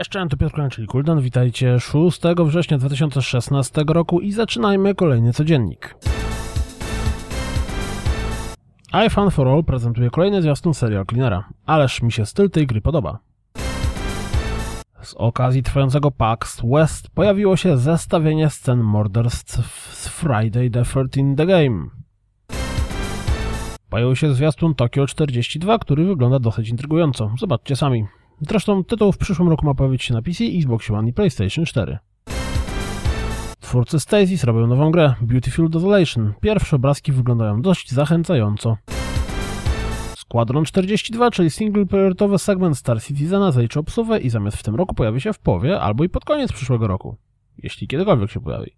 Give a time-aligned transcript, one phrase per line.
[0.00, 5.96] cześć, to Piotr czyli Kuldan, witajcie 6 września 2016 roku i zaczynajmy kolejny codziennik.
[9.06, 13.18] iFun for All prezentuje kolejny zwiastun serial Cleanera, ależ mi się styl tej gry podoba.
[15.02, 21.46] Z okazji trwającego PAX West pojawiło się zestawienie scen morderstw z Friday the 13 The
[21.46, 21.86] Game.
[23.90, 27.34] Pojawił się zwiastun Tokyo 42, który wygląda dosyć intrygująco.
[27.38, 28.19] Zobaczcie sami.
[28.40, 31.98] Zresztą tytuł w przyszłym roku ma pojawić się na PC, Xbox One i PlayStation 4.
[33.60, 36.32] Twórcy Stasis robią nową grę, Beautiful Desolation.
[36.40, 38.76] Pierwsze obrazki wyglądają dość zachęcająco.
[40.16, 45.20] Squadron 42, czyli single-playertowy segment Star Citizena zajdzie obsuwę i zamiast w tym roku pojawi
[45.20, 47.16] się w połowie albo i pod koniec przyszłego roku.
[47.58, 48.70] Jeśli kiedykolwiek się pojawi.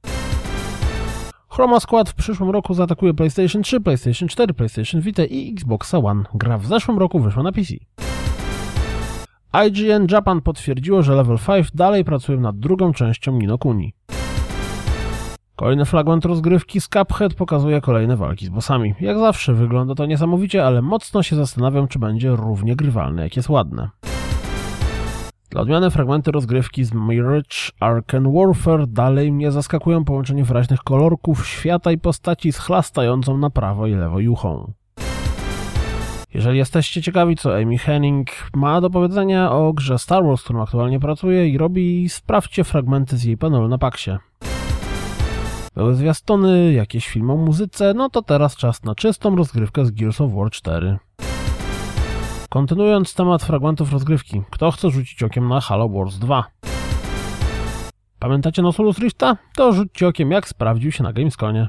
[1.49, 6.25] Chroma Squad w przyszłym roku zaatakuje PlayStation 3, PlayStation 4, PlayStation Vita i Xbox One.
[6.35, 7.75] Gra w zeszłym roku wyszła na PC.
[9.67, 13.95] IGN Japan potwierdziło, że Level 5 dalej pracuje nad drugą częścią Ninokuni.
[15.57, 18.95] Kolejny fragment rozgrywki z Cuphead pokazuje kolejne walki z bossami.
[19.01, 23.49] Jak zawsze wygląda to niesamowicie, ale mocno się zastanawiam, czy będzie równie grywalne, jak jest
[23.49, 23.91] ładne.
[25.51, 31.93] Dla odmiany fragmenty rozgrywki z Mirage Arken Warfare dalej mnie zaskakują połączenie wyraźnych kolorków, świata
[31.93, 34.73] i postaci z chlastającą na prawo i lewo juchą.
[36.35, 41.01] Jeżeli jesteście ciekawi, co Amy Henning ma do powiedzenia o grze Star Wars, którą aktualnie
[41.01, 44.11] pracuje i robi, sprawdźcie fragmenty z jej panelu na Paksie.
[45.75, 50.21] Były zwiastuny, jakieś filmy o muzyce, no to teraz czas na czystą rozgrywkę z Gears
[50.21, 50.99] of War 4.
[52.49, 56.45] Kontynuując temat fragmentów rozgrywki, kto chce rzucić okiem na Halo Wars 2?
[58.19, 59.37] Pamiętacie Nosulus Rifta?
[59.57, 61.69] To rzućcie okiem jak sprawdził się na Gamesconie.